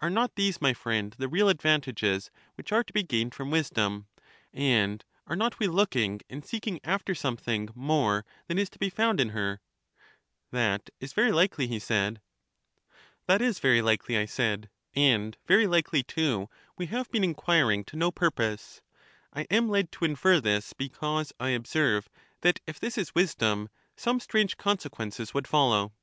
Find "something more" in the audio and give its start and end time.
7.14-8.26